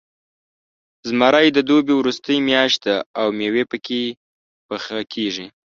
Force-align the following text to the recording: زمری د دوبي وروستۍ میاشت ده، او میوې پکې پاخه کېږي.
زمری 1.09 1.47
د 1.53 1.59
دوبي 1.69 1.93
وروستۍ 1.97 2.37
میاشت 2.49 2.79
ده، 2.85 2.95
او 3.19 3.27
میوې 3.39 3.63
پکې 3.71 4.01
پاخه 4.67 4.99
کېږي. 5.13 5.47